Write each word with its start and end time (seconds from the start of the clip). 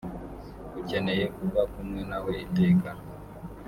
ukeneye 0.79 1.25
kuba 1.35 1.61
kumwe 1.73 2.01
nawe 2.09 2.33
iteka 2.45 2.89